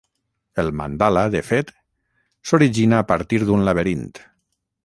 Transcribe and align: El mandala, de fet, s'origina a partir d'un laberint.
El 0.63 0.71
mandala, 0.79 1.25
de 1.35 1.43
fet, 1.51 1.69
s'origina 2.53 3.01
a 3.03 3.07
partir 3.15 3.43
d'un 3.47 3.67
laberint. 3.69 4.09